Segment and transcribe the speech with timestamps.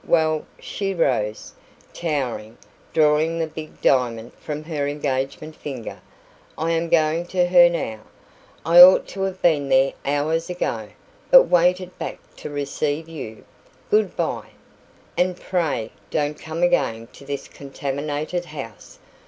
[0.07, 1.53] Well" she rose,
[1.93, 2.57] towering,
[2.91, 5.99] drawing the big diamond from her engagement finger
[6.57, 7.99] "I am going to her now.
[8.65, 10.89] I ought to have been there hours ago,
[11.29, 13.45] but waited back to receive you.
[13.91, 14.49] Good bye!
[15.17, 18.97] And pray, don't come again to this contaminated house.